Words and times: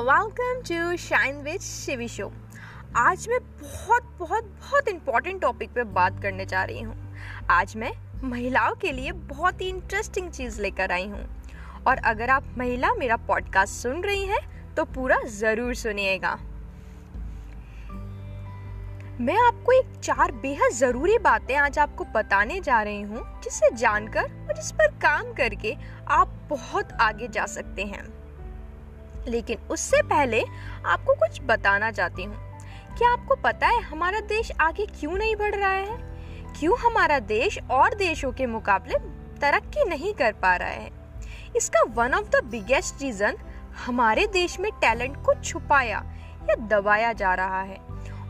Welcome 0.00 0.60
to 0.68 0.96
shine 0.96 1.36
with 1.42 1.60
Shivi 1.60 2.08
show 2.08 2.30
आज 2.96 3.26
मैं 3.28 3.38
बहुत 3.60 4.02
बहुत 4.18 4.44
बहुत 4.44 4.88
इम्पोर्टेंट 4.88 5.40
टॉपिक 5.42 5.70
पे 5.70 5.84
बात 5.84 6.22
करने 6.22 6.46
जा 6.46 6.64
रही 6.64 6.80
हूँ। 6.80 6.96
आज 7.50 7.76
मैं 7.76 7.92
महिलाओं 8.24 8.74
के 8.74 8.92
लिए 8.92 9.12
बहुत 9.12 9.60
ही 9.60 9.68
इंटरेस्टिंग 9.68 10.30
चीज़ 10.30 10.60
लेकर 10.62 10.92
आई 10.92 11.06
हूँ। 11.08 11.26
और 11.86 11.96
अगर 11.96 12.30
आप 12.30 12.54
महिला 12.58 12.92
मेरा 12.94 13.16
पॉडकास्ट 13.16 13.74
सुन 13.74 14.02
रही 14.02 14.26
हैं 14.26 14.74
तो 14.74 14.84
पूरा 14.84 15.22
ज़रूर 15.30 15.74
सुनिएगा। 15.74 16.38
मैं 19.20 19.36
आपको 19.46 19.72
एक 19.72 19.86
चार 20.02 20.32
बेहद 20.32 20.72
ज़रूरी 20.72 21.18
बातें 21.18 21.56
आज 21.56 21.78
आपको 21.78 22.04
बताने 22.14 22.60
जा 22.60 22.82
रही 22.82 23.02
हूँ। 23.02 23.39
जिसे 23.50 23.76
जानकर 23.76 24.22
और 24.22 24.54
जिस 24.54 24.72
पर 24.72 24.86
काम 24.86 25.32
करके 25.32 25.76
आप 26.08 26.28
बहुत 26.48 26.92
आगे 26.92 27.28
जा 27.28 27.46
सकते 27.46 27.82
हैं। 27.82 28.20
लेकिन 29.28 29.58
उससे 29.70 30.02
पहले 30.02 30.44
आपको 30.86 31.14
कुछ 31.14 31.40
बताना 31.42 31.90
चाहती 31.90 32.24
हूँ। 32.24 32.36
क्या 32.98 33.12
आपको 33.12 33.34
पता 33.34 33.66
है 33.66 33.82
हमारा 33.82 34.20
देश 34.20 34.52
आगे 34.60 34.86
क्यों 34.86 35.12
नहीं 35.12 35.36
बढ़ 35.36 35.54
रहा 35.54 35.70
है? 35.70 35.96
क्यों 36.60 36.78
हमारा 36.78 37.18
देश 37.18 37.58
और 37.70 37.94
देशों 37.94 38.32
के 38.32 38.46
मुकाबले 38.46 38.98
तरक्की 39.40 39.84
नहीं 39.84 40.14
कर 40.14 40.32
पा 40.32 40.56
रहा 40.56 40.68
है? 40.68 40.90
इसका 41.56 41.82
one 41.82 42.14
of 42.14 42.28
the 42.28 42.44
biggest 42.44 43.02
reason 43.02 43.36
हमारे 43.86 44.26
देश 44.26 44.60
में 44.60 44.72
टैलेंट 44.72 45.16
को 45.16 45.34
छुपाया 45.34 46.04
या 46.50 46.54
दबाया 46.54 47.12
जा 47.12 47.34
रहा 47.34 47.62
है। 47.62 47.76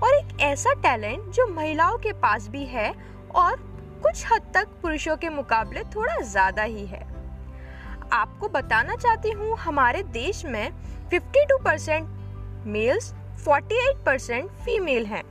और 0.02 0.14
एक 0.14 0.40
ऐसा 0.40 0.72
टैलेंट 0.72 1.24
जो 1.24 1.46
महिलाओं 1.46 1.98
के 1.98 2.12
पास 2.12 2.48
भी 2.48 2.64
है 2.64 2.94
और 3.34 3.69
कुछ 4.02 4.24
हद 4.32 4.42
तक 4.54 4.68
पुरुषों 4.82 5.16
के 5.16 5.28
मुकाबले 5.28 5.82
थोड़ा 5.94 6.16
ज़्यादा 6.20 6.62
ही 6.62 6.86
है। 6.86 7.00
आपको 8.12 8.48
बताना 8.48 8.94
चाहती 8.96 9.30
हूँ, 9.30 9.56
हमारे 9.56 10.02
देश 10.02 10.44
में 10.44 10.72
52 11.10 11.58
परसेंट 11.64 12.66
मेल्स 12.66 13.12
48 13.44 14.04
परसेंट 14.06 14.50
फीमेल 14.64 15.06
हैं। 15.06 15.22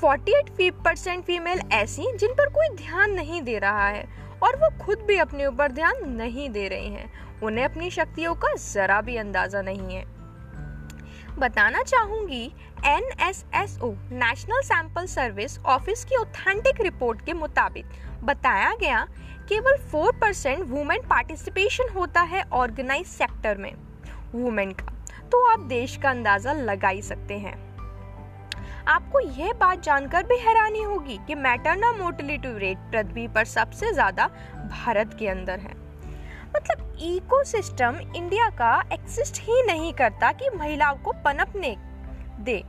48 0.00 0.70
परसेंट 0.84 1.24
फीमेल 1.24 1.60
ऐसी 1.72 2.12
जिन 2.16 2.32
पर 2.32 2.52
कोई 2.52 2.68
ध्यान 2.76 3.12
नहीं 3.12 3.42
दे 3.42 3.58
रहा 3.58 3.88
है 3.88 4.04
और 4.42 4.56
वो 4.56 4.68
खुद 4.84 5.04
भी 5.08 5.16
अपने 5.18 5.46
ऊपर 5.46 5.72
ध्यान 5.72 6.08
नहीं 6.10 6.48
दे 6.50 6.68
रही 6.68 6.88
हैं। 6.88 7.10
उन्हें 7.42 7.64
अपनी 7.64 7.90
शक्तियों 7.90 8.34
का 8.34 8.54
जरा 8.54 9.00
भी 9.00 9.16
अंदाज़ा 9.16 9.62
नहीं 9.62 9.94
है। 9.94 10.04
बताना 11.38 11.82
चाहूँगी 11.82 12.44
N 12.86 13.04
S 13.20 13.44
S 13.54 13.78
O 13.82 13.90
national 14.12 14.60
sample 14.62 15.06
service 15.06 15.58
office 15.58 16.04
की 16.04 16.16
ऑथेंटिक 16.16 16.80
रिपोर्ट 16.80 17.24
के 17.26 17.32
मुताबिक 17.32 17.86
बताया 18.24 18.74
गया, 18.80 19.04
केवल 19.48 19.76
फोर 19.82 20.12
परसेंट 20.12 20.64
वुमेन 20.68 21.00
पार्टिसिपेशन 21.00 21.92
होता 21.94 22.20
है 22.22 22.42
ऑर्गेनाइज 22.52 23.06
सेक्टर 23.06 23.58
में 23.58 23.72
वुमेन 24.34 24.72
का। 24.72 24.92
तो 25.22 25.44
आप 25.46 25.60
देश 25.68 25.96
का 25.96 26.10
अंदाज़ा 26.10 26.52
लगा 26.52 26.88
ही 26.88 27.02
सकते 27.02 27.38
हैं। 27.38 27.54
आपको 28.88 29.20
यह 29.20 29.52
बात 29.52 29.82
जानकर 29.82 30.22
भी 30.22 30.36
हैरानी 30.38 30.82
होगी 30.82 31.18
कि 31.26 31.34
मैटरनल 31.34 31.98
मोटिलिटी 31.98 32.58
रेट 32.58 32.90
पृथ्वी 32.92 33.26
पर 33.28 33.44
सबसे 33.44 33.92
ज़्यादा 33.92 34.26
भारत 34.70 35.16
के 35.18 35.28
अंदर 35.28 35.58
है। 35.58 35.83
मतलब 36.56 36.98
इकोसिस्टम 37.00 37.98
इंडिया 38.16 38.48
का 38.50 38.82
एक्सिस्ट 38.92 39.42
ही 39.42 39.62
नहीं 39.62 39.92
करता 39.92 40.32
कि 40.32 40.50
महिलाओं 40.50 40.96
को 40.96 41.12
पनपने 41.12 41.76
दे। 42.40 42.64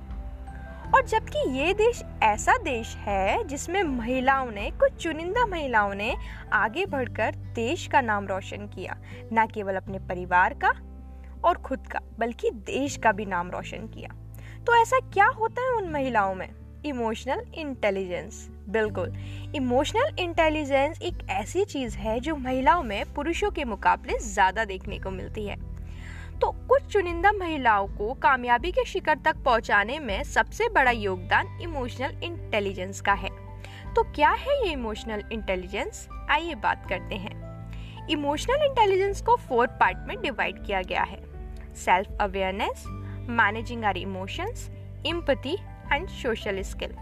और 0.96 1.06
जबकि 1.06 1.50
ये 1.60 1.74
देश 1.74 2.04
ऐसा 2.24 2.58
देश 2.58 2.96
है 2.96 3.44
जिसमें 3.44 3.84
महिलाओं 3.84 4.52
ने, 4.52 4.72
कुछ 4.72 4.94
चुनिंदा 4.94 5.46
महिलाओं 5.46 5.94
ने 5.94 6.16
आगे 6.54 6.86
बढ़कर 6.86 7.36
देश 7.36 7.88
का 7.88 8.02
नाम 8.02 8.28
रोशन 8.28 8.68
किया। 8.68 8.98
न 9.34 9.48
केवल 9.54 9.76
अपने 9.76 10.00
परिवार 10.00 10.54
का 10.54 10.74
और 11.44 11.58
खुद 11.58 11.88
का, 11.88 12.00
बल्कि 12.20 12.52
देश 12.52 12.98
का 12.98 13.12
भी 13.12 13.26
नाम 13.26 13.52
रोशन 13.52 13.88
किया। 13.88 14.10
तो 14.66 14.76
ऐसा 14.76 15.00
क्या 15.00 15.26
होता 15.26 15.62
है 15.62 15.72
उन 15.72 15.90
महिलाओं 15.90 16.36
में? 16.36 16.50
इमोशनल 16.86 17.46
इंटेलिजेंस 17.54 18.50
बिल्कुल। 18.70 19.14
इमोशनल 19.56 20.16
इंटेलिजेंस 20.20 21.02
एक 21.02 21.18
ऐसी 21.30 21.64
चीज़ 21.66 21.98
है 21.98 22.20
जो 22.20 22.36
महिलाओं 22.36 22.84
में 22.84 23.14
पुरुषों 23.14 23.52
के 23.52 23.64
मुकाबले 23.64 24.18
ज़्यादा 24.20 24.66
देखने 24.66 25.00
को 25.00 25.12
मिलती 25.12 25.46
है। 25.46 25.56
तो 26.40 26.52
कुछ 26.70 26.84
चुनिंदा 26.84 27.32
महिलाओं 27.32 27.88
को 27.88 28.14
कामयाबी 28.14 28.72
के 28.72 28.86
शिखर 28.86 29.18
तक 29.26 29.36
पहुँचाने 29.36 30.00
में 30.00 30.24
सबसे 30.24 30.70
बड़ा 30.70 30.92
योगदान 30.92 31.60
इमोशनल 31.62 32.24
इंटेलिजेंस 32.24 33.02
का 33.02 33.14
है। 33.14 33.30
तो 33.96 34.04
क्या 34.04 34.30
है 34.30 34.66
ये 34.66 34.72
इमोशनल 34.72 35.24
इंटेलिजेंस? 35.32 36.08
आइए 36.30 36.56
बात 36.56 36.86
करते 36.90 37.16
हैं। 37.16 38.08
इमोशनल 38.10 38.66
इंटेलिजेंस 38.66 39.22
को 39.22 39.36
फोर 39.38 39.68
पार्ट 39.68 39.98
में 40.08 40.22
डिवाइड 40.22 40.66
किया 40.66 40.82
गया 40.82 41.04
है। 41.04 41.24
Self 41.76 42.18
awareness, 42.22 42.84
managing 43.30 43.86
our 43.86 43.98
emotions 43.98 44.70
empathy 45.06 45.58
and 45.94 46.08
social 46.08 46.62
skill. 46.62 46.96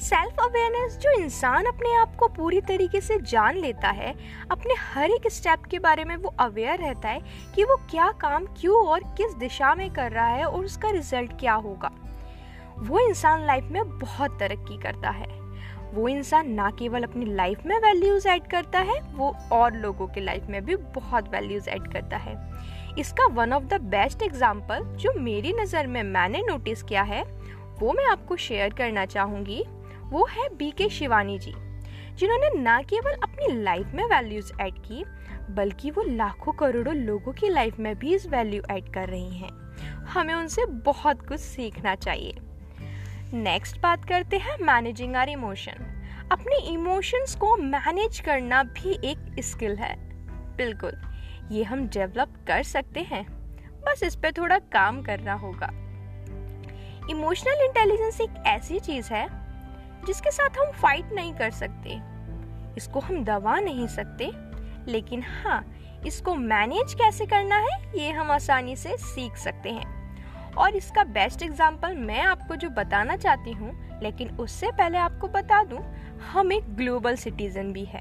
Self 0.00 0.40
awareness 0.40 0.96
जो 0.98 1.10
इंसान 1.12 1.66
अपने 1.66 1.94
आप 1.96 2.14
को 2.16 2.28
पूरी 2.28 2.60
तरीके 2.60 3.00
से 3.00 3.18
जान 3.22 3.56
लेता 3.56 3.88
है, 3.90 4.14
अपने 4.50 4.74
हर 4.84 5.10
एक 5.10 5.30
स्टेप 5.32 5.64
के 5.70 5.78
बारे 5.78 6.04
में 6.04 6.16
वो 6.16 6.34
अवेयर 6.40 6.78
रहता 6.78 7.08
है 7.08 7.20
कि 7.54 7.64
वो 7.64 7.76
क्या 7.90 8.10
काम 8.20 8.46
क्यों 8.60 8.86
और 8.86 9.04
किस 9.18 9.34
दिशा 9.34 9.74
में 9.74 9.90
कर 9.90 10.12
रहा 10.12 10.26
है 10.26 10.44
और 10.44 10.64
उसका 10.64 10.90
रिज़ल्ट 10.90 11.38
क्या 11.40 11.54
होगा। 11.56 11.90
वो 12.78 13.00
इंसान 13.00 13.46
लाइफ 13.46 13.64
में 13.64 13.98
बहुत 13.98 14.38
तरक्की 14.40 14.78
करता 14.78 15.10
है। 15.10 15.36
वो 15.88 16.08
इंसान 16.08 16.50
ना 16.50 16.70
केवल 16.70 17.02
अपनी 17.02 17.24
लाइफ 17.26 17.64
में 17.66 17.78
वैल्यूज़ 17.78 18.28
ऐड 18.28 18.46
करता 18.46 18.78
है, 18.78 19.00
वो 19.12 19.34
और 19.52 19.76
लोगों 19.76 20.06
के 20.06 20.20
लाइफ 20.20 20.46
में 20.46 20.64
भी 20.64 20.76
बहुत 20.76 21.28
वैल्यूज़ 21.32 21.68
ऐड 21.70 21.92
करता 21.92 22.16
है। 22.16 22.36
इसका 22.98 23.26
one 23.26 23.52
of 23.52 23.64
the 23.64 23.80
best 23.82 24.22
example 24.22 24.84
जो 24.96 25.12
मेरी 25.20 25.52
नज़र 25.52 25.86
में 25.86 26.02
मैंने 26.02 26.42
नोटिस 26.42 26.82
किया 26.82 27.02
है 27.02 27.22
वो 27.78 27.92
मैं 27.92 28.06
आपको 28.06 28.36
शेयर 28.36 28.74
करना 28.74 29.04
चाहूँगी, 29.06 29.64
वो 30.04 30.26
है 30.26 30.48
बी 30.56 30.70
के 30.70 30.88
शिवानी 30.88 31.38
जी, 31.38 31.52
जिन्होंने 32.14 32.50
न 32.56 32.82
केवल 32.82 33.12
अपनी 33.12 33.62
लाइफ 33.62 33.86
में 33.86 34.04
वैल्यूज़ 34.04 34.52
ऐड 34.60 34.74
की, 34.74 35.04
बल्कि 35.50 35.90
वो 35.90 36.02
लाखों 36.02 36.52
करोड़ों 36.52 36.94
लोगों 36.94 37.32
की 37.32 37.48
लाइफ 37.48 37.78
में 37.78 37.98
भी 37.98 38.14
इस 38.14 38.26
वैल्यू 38.26 38.62
ऐड 38.70 38.92
कर 38.92 39.08
रही 39.08 39.38
हैं। 39.38 39.50
हमें 40.04 40.34
उनसे 40.34 40.66
बहुत 40.66 41.28
कुछ 41.28 41.40
सीखना 41.40 41.94
चाहिए। 41.94 42.38
नेक्स्ट 43.34 43.80
बात 43.80 44.04
करते 44.04 44.38
हैं 44.38 44.56
मैनेजिंग 44.62 45.16
आर 45.16 45.28
इमोशन 45.28 45.94
अपने 46.32 46.56
इमोशंस 46.68 47.34
को 47.36 47.56
मैनेज 47.56 48.20
करना 48.20 48.62
भी 48.62 48.98
एक 49.04 49.36
स्किल 49.40 49.76
है। 49.76 49.96
बिल्कुल, 50.56 50.92
ये 51.50 51.64
हम 51.64 51.86
डेवलप 51.88 52.44
कर 52.46 52.62
सकते 52.62 53.00
हैं। 53.00 53.26
बस 53.80 54.02
इस 54.02 54.16
पर 54.16 54.32
थोड़ा 54.32 54.58
काम 54.58 55.02
करना 55.02 55.32
होगा। 55.32 55.70
इमोशनल 57.10 57.64
इंटेलिजेंस 57.64 58.20
एक 58.20 58.42
ऐसी 58.46 58.78
चीज़ 58.80 59.12
है 59.12 59.26
जिसके 60.06 60.30
साथ 60.30 60.58
हम 60.58 60.70
फाइट 60.72 61.12
नहीं 61.12 61.32
कर 61.34 61.50
सकते। 61.50 61.98
इसको 62.76 63.00
हम 63.00 63.24
दबा 63.24 63.58
नहीं 63.60 63.86
सकते। 63.86 64.30
लेकिन 64.86 65.22
हाँ 65.22 65.64
इसको 66.06 66.34
मैनेज 66.34 66.94
कैसे 66.94 67.26
करना 67.26 67.56
है, 67.56 67.78
ये 67.96 68.10
हम 68.10 68.30
आसानी 68.30 68.76
से 68.76 68.96
सीख 68.96 69.36
सकते 69.36 69.70
हैं। 69.70 70.54
और 70.54 70.76
इसका 70.76 71.04
बेस्ट 71.04 71.42
एग्ज़ाम्पल 71.42 71.94
मैं 71.96 72.20
आपको 72.20 72.56
जो 72.56 72.68
बताना 72.70 73.16
चाहती 73.16 73.52
हूँ, 73.52 73.72
लेकिन 74.02 74.28
उससे 74.36 74.70
पहले 74.72 74.98
आपको 74.98 75.28
बता 75.28 75.62
दूँ, 75.64 75.80
हम 76.32 76.52
एक 76.52 76.74
ग्लोबल 76.76 77.16
सिटीजन 77.16 77.72
भी 77.72 77.84
है। 77.84 78.00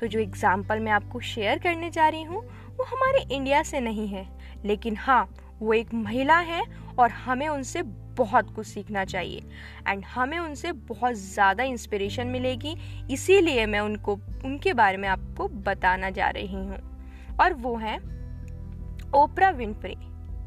तो 0.00 0.06
जो 0.06 0.18
एग्ज़ाम्पल 0.18 0.80
मैं 0.80 0.92
आपको 0.92 1.20
शेयर 1.22 1.58
करने 1.58 1.90
जा 1.90 2.08
रही 2.08 2.22
हूँ, 2.22 2.42
वो 2.76 2.84
हमारे 2.84 3.24
इंडिया 3.30 3.62
से 3.62 3.80
नहीं 3.80 4.08
है। 4.08 4.26
लेकिन 4.64 4.96
हाँ 4.96 5.28
वो 5.60 5.72
एक 5.72 5.94
महिला 5.94 6.38
है 6.38 6.62
और 6.98 7.10
हमें 7.10 7.48
उनसे 7.48 7.82
बहुत 8.16 8.54
कुछ 8.54 8.66
सीखना 8.66 9.04
चाहिए। 9.04 9.44
एंड 9.88 10.04
हमें 10.04 10.38
उनसे 10.38 10.72
बहुत 10.72 11.14
ज़्यादा 11.14 11.64
इंस्पिरेशन 11.64 12.26
मिलेगी। 12.26 12.76
इसीलिए 13.10 13.66
मैं 13.66 13.80
उनको, 13.80 14.14
उनके 14.44 14.72
बारे 14.72 14.96
में 14.96 15.08
आपको 15.08 15.48
बताना 15.48 16.10
जा 16.10 16.28
रही 16.28 16.54
हूँ। 16.54 16.78
और 17.40 17.54
वो 17.54 17.76
है 17.76 17.96
ओपरा 19.14 19.50
विनफ्रे 19.50 19.94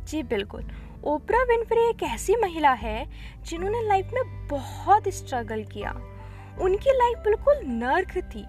जी 0.06 0.24
बिल्कुल। 0.24 0.66
ओपरा 1.04 1.44
विनफ्रे 1.44 1.90
एक 1.90 2.04
ऐसी 2.04 2.36
महिला 2.36 2.72
है 2.74 3.06
जिन्होंने 3.46 3.82
लाइफ 3.88 4.12
में 4.14 4.48
बहुत 4.48 5.08
स्ट्रगल 5.08 5.64
किया। 5.64 5.92
उनकी 6.62 6.92
लाइफ 6.92 7.18
बिल्कुल 7.18 7.62
नर्क 7.66 8.18
थी। 8.18 8.46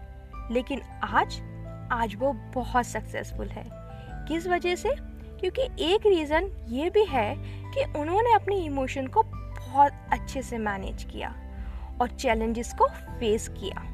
लेकिन 0.51 0.81
आज 1.05 1.41
आज 1.93 2.15
वो 2.15 2.33
बहुत 2.55 2.87
सक्सेसफुल 2.87 3.49
है। 3.49 3.65
किस 4.29 4.47
वजह 4.47 4.75
से? 4.75 4.91
क्योंकि 5.41 5.63
एक 5.63 6.07
रीज़न 6.07 6.51
ये 6.69 6.91
भी 6.91 7.05
है 7.05 7.35
कि 7.75 7.99
उन्होंने 7.99 8.33
अपने 8.33 8.57
इमोशन 8.57 9.07
को 9.07 9.23
बहुत 9.23 9.93
अच्छे 10.13 10.43
से 10.43 10.59
मैनेज 10.59 11.05
किया 11.05 11.35
और 12.01 12.09
चैलेंजेस 12.09 12.75
को 12.79 12.87
फेस 12.89 13.49
किया। 13.49 13.85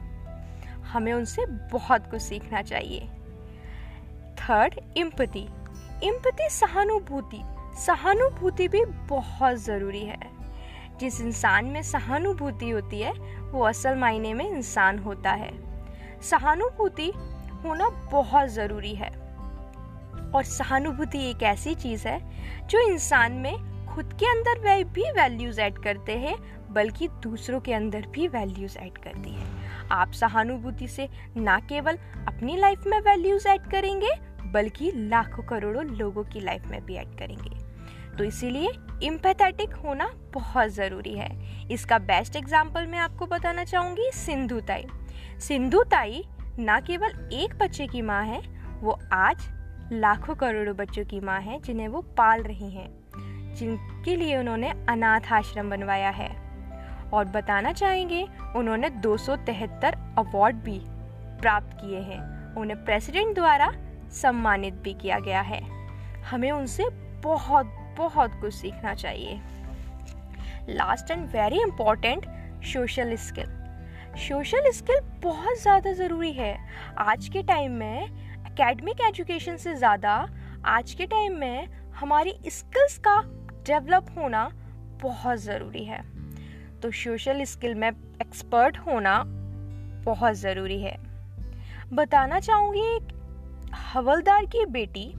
हमें 0.81 1.12
उनसे 1.12 1.47
बहुत 1.47 2.11
कुछ 2.11 2.23
सीखना 2.23 2.62
चाहिए। 2.62 3.00
थर्ड 4.37 4.81
इम्पति 4.97 5.49
इम्पति 6.03 6.49
सहानुभूति। 6.50 7.41
सहानुभूति 7.81 8.69
भी 8.69 8.85
बहुत 8.85 9.55
ज़रूरी 9.56 10.05
है। 10.05 10.35
जिस 11.00 11.21
इंसान 11.21 11.65
में 11.65 11.82
सहानुभूति 11.82 12.71
होती 12.71 13.00
है, 13.00 13.12
वो 13.41 13.62
असल 13.62 13.97
मायने 13.97 14.35
में 14.35 14.49
इंसान 14.49 14.99
होता 14.99 15.31
है। 15.31 15.53
सहानुभूति 16.23 17.12
होना 17.65 17.88
बहुत 17.88 18.49
ज़रूरी 18.49 18.94
है। 18.94 19.24
और 20.34 20.44
सहानुभूति 20.44 21.19
एक 21.31 21.42
ऐसी 21.42 21.75
चीज़ 21.75 22.06
है 22.08 22.19
जो 22.69 22.88
इंसान 22.90 23.32
में 23.32 23.86
खुद 23.86 24.12
के 24.12 24.26
अंदर 24.26 24.58
वह 24.60 24.82
भी 24.84 25.10
वैल्यूज़ 25.12 25.60
ऐड 25.60 25.78
करते 25.78 26.12
हैं, 26.12 26.36
बल्कि 26.72 27.08
दूसरों 27.22 27.60
के 27.60 27.72
अंदर 27.72 28.06
भी 28.06 28.28
वैल्यूज़ 28.28 28.78
ऐड 28.78 28.98
करती 28.98 29.31
है। 29.31 29.46
आप 29.92 30.12
सहानुभूति 30.12 30.88
से 30.88 31.08
ना 31.36 31.58
केवल 31.60 31.98
अपनी 32.28 32.56
लाइफ 32.56 32.86
में 32.86 32.98
वैल्यूज़ 33.00 33.48
ऐड 33.48 33.70
करेंगे, 33.70 34.14
बल्कि 34.44 34.90
लाखों 34.94 35.42
करोड़ों 35.42 35.84
लोगों 35.86 36.25
की 36.25 36.40
लाइफ 36.40 36.66
में 36.66 36.84
भी 36.87 36.94
ऐड 36.94 37.16
करेंगे। 37.19 37.62
तो 38.19 38.25
इसीलिए 38.25 38.72
इम्पैथेटिक 39.02 39.75
होना 39.75 40.10
बहुत 40.34 40.69
ज़रूरी 40.69 41.14
है। 41.14 41.30
इसका 41.70 41.98
बेस्ट 42.00 42.37
एग्ज़ाम्पल 42.37 42.87
मैं 42.87 42.98
आपको 42.98 43.26
बताना 43.26 43.64
चाहूँगी, 43.64 44.10
सिंधु 44.14 44.60
ताई। 44.60 44.87
सिंधु 45.40 45.82
ताई 45.82 46.25
ना 46.58 46.80
केवल 46.80 47.28
एक 47.32 47.58
बच्चे 47.58 47.87
की 47.87 48.02
माँ 48.02 48.22
है, 48.25 48.40
वो 48.80 48.98
आज 49.12 49.48
लाखों 49.92 50.34
करोड़ों 50.34 50.75
बच्चों 50.76 51.04
की 51.04 51.20
माँ 51.20 51.40
है, 51.40 51.60
जिन्हें 51.60 51.88
वो 51.88 52.00
पाल 52.16 52.42
रही 52.42 52.70
हैं, 52.70 52.88
जिनके 53.54 54.16
लिए 54.16 54.36
उन्होंने 54.36 54.70
अनाथ 54.88 55.32
आश्रम 55.32 55.70
बनवाया 55.70 56.10
है। 56.10 56.28
और 57.12 57.25
बताना 57.25 57.72
चाहेंगे, 57.72 58.26
उन्होंने 58.56 58.90
दो 58.90 59.16
सौ 59.16 59.36
तिहत्तर 59.36 59.96
अवार्ड 60.19 60.56
भी 60.56 60.78
प्राप्त 61.40 61.76
किए 61.81 62.00
हैं। 62.00 62.20
उन्हें 62.54 62.84
प्रेसिडेंट 62.84 63.34
द्वारा 63.34 63.72
सम्मानित 64.12 64.75
भी 64.75 64.94
किया 64.94 65.19
गया 65.19 65.40
है। 65.40 65.60
हमें 66.22 66.50
उनसे 66.50 66.88
बहुत 67.25 67.66
बहुत 67.98 68.40
कुछ 68.40 68.54
सीखना 68.54 68.94
चाहिए। 68.94 69.40
Last 70.69 71.10
and 71.10 71.26
very 71.28 71.60
important 71.62 72.26
social 72.64 73.14
skill 73.16 73.62
social 74.19 74.70
skill 74.70 75.00
बहुत 75.22 75.60
ज़्यादा 75.62 75.92
ज़रूरी 75.92 76.32
है। 76.32 76.56
आज 76.98 77.28
के 77.28 77.42
टाइम 77.42 77.72
में 77.72 78.24
एकेडमिक 78.54 79.00
एजुकेशन 79.00 79.56
से 79.56 79.74
ज़्यादा 79.74 80.12
आज 80.64 80.92
के 80.94 81.06
टाइम 81.06 81.36
में 81.36 81.68
हमारी 81.94 82.34
स्किल्स 82.46 82.98
का 82.98 83.16
डेवलप 83.66 84.14
होना 84.18 84.44
बहुत 85.02 85.38
ज़रूरी 85.38 85.84
है। 85.84 85.98
तो 86.80 86.90
सोशल 86.90 87.42
स्किल 87.44 87.74
में 87.74 87.88
एक्सपर्ट 87.88 88.78
होना 88.78 89.16
बहुत 90.04 90.34
ज़रूरी 90.34 90.80
है। 90.82 90.96
बताना 91.92 92.40
चाहूँगी 92.40 92.84
एक 92.96 93.12
हवलदार 93.92 94.46
की 94.46 94.64
बेटी, 94.66 95.12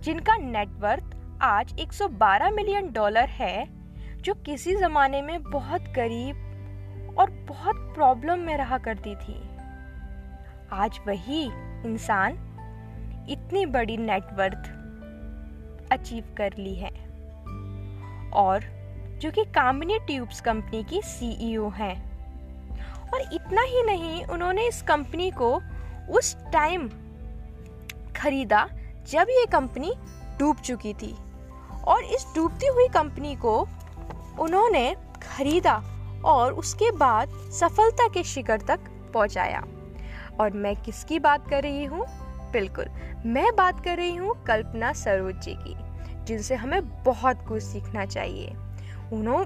जिनका 0.00 0.36
नेटवर्थ 0.36 1.16
आज 1.42 1.76
112 1.80 2.50
मिलियन 2.50 2.92
डॉलर 2.92 3.28
है, 3.32 3.66
जो 4.22 4.34
किसी 4.46 4.76
ज़माने 4.76 5.22
में 5.22 5.42
बहुत 5.42 5.92
गरीब 5.96 7.16
और 7.18 7.30
बहुत 7.48 7.94
प्रॉब्लम 7.94 8.38
में 8.38 8.56
रहा 8.56 8.78
करती 8.78 9.16
थी। 9.16 9.40
आज 10.72 11.00
वही 11.06 11.44
इंसान 11.86 12.44
इतनी 13.30 13.66
बड़ी 13.66 13.96
नेटवर्थ 13.96 14.72
अचीव 15.92 16.34
कर 16.38 16.54
ली 16.58 16.74
है। 16.74 16.90
और 18.30 18.64
जो 19.18 19.30
कि 19.30 19.44
कामिनी 19.44 19.98
ट्यूब्स 19.98 20.40
कंपनी 20.40 20.84
की 20.84 21.02
सीईओ 21.02 21.68
हैं। 21.68 22.06
और 23.14 23.20
इतना 23.34 23.62
ही 23.62 23.82
नहीं, 23.82 24.24
उन्होंने 24.24 24.68
इस 24.68 24.82
कंपनी 24.82 25.30
को 25.30 25.62
उस 26.10 26.36
टाइम 26.52 26.90
खरीदा 28.16 28.68
जब 29.08 29.26
ये 29.30 29.46
कंपनी 29.46 29.94
डूब 30.38 30.56
चुकी 30.56 30.94
थी। 30.94 31.16
और 31.84 32.02
इस 32.02 32.26
डूबती 32.34 32.66
हुई 32.66 32.88
कंपनी 32.88 33.36
को 33.36 33.68
उन्होंने 34.40 34.96
खरीदा 35.22 35.82
और 36.24 36.52
उसके 36.52 36.90
बाद 36.90 37.28
सफलता 37.30 38.08
के 38.08 38.22
शिखर 38.22 38.60
तक 38.60 38.80
पहुँचाया। 39.14 39.64
और 40.40 40.50
मैं 40.50 40.76
किसकी 40.76 41.18
बात 41.18 41.48
कर 41.50 41.62
रही 41.62 41.84
हूँ? 41.84 42.25
बिल्कुल। 42.56 42.84
मैं 43.26 43.56
बात 43.56 43.84
कर 43.84 43.96
रही 43.96 44.14
हूँ 44.14 44.44
कल्पना 44.44 44.92
सरोज 44.92 45.34
जी 45.34 45.54
की, 45.54 45.76
जिनसे 46.24 46.54
हमें 46.54 47.02
बहुत 47.02 47.46
कुछ 47.48 47.62
सीखना 47.62 48.04
चाहिए। 48.04 48.54
उन्हों, 49.12 49.40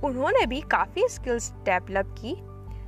उन्होंने 0.00 0.46
भी 0.46 0.60
काफ़ी 0.60 1.08
स्किल्स 1.08 1.52
डेवलप 1.52 2.14
की। 2.18 2.34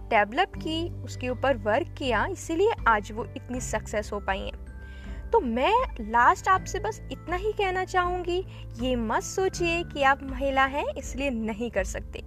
डेवलप 0.09 0.53
की, 0.57 1.03
उसके 1.03 1.29
ऊपर 1.29 1.57
वर्क 1.57 1.95
किया, 1.99 2.27
इसीलिए 2.27 2.73
आज 2.89 3.13
वो 3.13 3.25
इतनी 3.25 3.61
सक्सेस 3.61 4.11
हो 4.13 4.21
पाई 4.21 4.41
हैं। 4.41 5.31
तो 5.31 5.41
मैं 5.41 5.73
लास्ट 6.01 6.49
आपसे 6.49 6.79
बस 6.79 7.01
इतना 7.13 7.37
ही 7.37 7.53
कहना 7.53 7.85
चाहूँगी, 7.85 8.47
ये 8.81 8.97
मत 8.97 9.23
सोचिए 9.23 9.83
कि 9.85 10.03
आप 10.03 10.23
महिला 10.23 10.65
हैं, 10.65 10.87
इसलिए 10.87 11.31
नहीं 11.31 11.71
कर 11.71 11.85
सकते। 11.85 12.25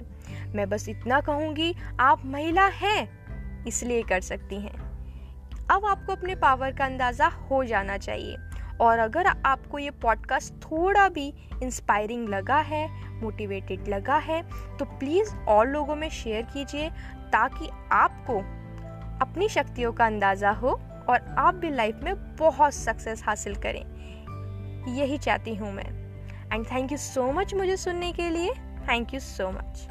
मैं 0.56 0.70
बस 0.70 0.90
इतना 0.90 1.22
कहूँगी, 1.22 1.76
आप 2.00 2.26
महिला 2.26 2.68
हैं, 2.68 3.08
इसलिए 3.66 4.02
कर 4.02 4.22
सकती 4.22 4.56
हैं। 4.56 4.87
अब 5.72 5.86
आपको 5.86 6.12
अपने 6.12 6.36
पावर 6.36 6.72
का 6.72 6.86
अंदाज़ा 6.86 7.28
हो 7.28 7.64
जाना 7.64 7.98
चाहिए। 7.98 8.38
और 8.82 9.00
अगर 9.00 9.28
आपको 9.28 9.80
ये 9.80 9.92
पॉडकास्ट 9.92 10.54
थोड़ा 10.64 11.08
भी 11.10 11.28
इंस्पायरिंग 11.64 12.28
लगा 12.30 12.58
है 12.58 12.88
मोटिवेटेड 13.22 13.88
लगा 13.88 14.18
है 14.18 14.42
तो 14.78 14.86
प्लीज़ 15.00 15.36
और 15.48 15.68
लोगों 15.68 15.96
में 15.96 16.10
शेयर 16.10 16.44
कीजिए 16.44 16.90
ताकि 17.34 17.70
आपको 17.92 18.38
अपनी 19.22 19.50
शक्तियों 19.50 19.92
का 19.94 20.06
अंदाज़ा 20.06 20.52
हो 20.52 20.80
और 21.10 21.36
आप 21.38 21.56
भी 21.56 21.70
लाइफ 21.70 22.00
में 22.04 22.36
बहुत 22.36 22.74
सक्सेस 22.74 23.24
हासिल 23.24 23.56
करें। 23.56 23.84
यही 24.96 25.18
चाहती 25.18 25.56
हूँ 25.56 25.72
मैं। 25.74 25.90
And 26.54 26.66
thank 26.66 26.92
you 26.92 26.98
so 26.98 27.32
much 27.32 27.54
मुझे 27.54 27.78
सुनने 27.78 28.12
के 28.12 28.30
लिए। 28.30 28.54
Thank 28.90 29.14
you 29.14 29.20
so 29.20 29.52
much 29.52 29.88